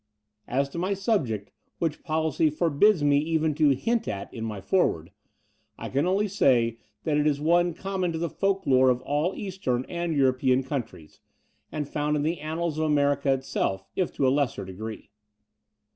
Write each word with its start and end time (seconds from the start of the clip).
As 0.47 0.67
to 0.69 0.79
my 0.79 0.95
subject, 0.95 1.51
which 1.77 2.01
policy 2.01 2.49
forbids 2.49 3.03
me 3.03 3.19
even 3.19 3.53
to 3.53 3.69
hint 3.75 4.07
at 4.07 4.33
in 4.33 4.43
my 4.43 4.59
foreword, 4.59 5.11
I 5.77 5.89
can 5.89 6.07
only 6.07 6.27
say 6.27 6.79
that 7.03 7.17
it 7.17 7.27
is 7.27 7.39
one 7.39 7.75
common 7.75 8.11
to 8.13 8.17
the 8.17 8.27
folk 8.27 8.65
lore 8.65 8.89
of 8.89 9.01
all 9.03 9.35
Eastern 9.35 9.85
and 9.87 10.15
European 10.17 10.63
countries, 10.63 11.19
and 11.71 11.87
found 11.87 12.15
in 12.15 12.23
the 12.23 12.39
annals 12.39 12.79
of 12.79 12.85
America 12.85 13.31
itself, 13.31 13.85
if 13.95 14.11
to 14.13 14.27
a 14.27 14.33
lesser 14.33 14.65
degree. 14.65 15.11